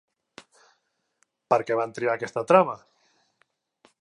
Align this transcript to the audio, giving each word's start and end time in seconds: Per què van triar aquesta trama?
Per 1.55 1.59
què 1.69 1.79
van 1.81 1.95
triar 1.99 2.17
aquesta 2.17 2.47
trama? 2.53 2.79